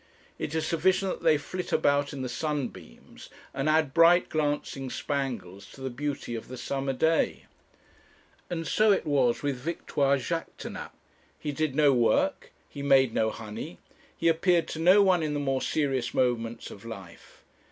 [0.39, 5.67] It is sufficient that they flit about in the sunbeams, and add bright glancing spangles
[5.73, 7.45] to the beauty of the summer day.
[8.49, 10.89] And so it was with Victoire Jaquêtanàpe.
[11.37, 12.51] He did no work.
[12.67, 13.77] He made no honey.
[14.17, 17.43] He appeared to no one in the more serious moments of life.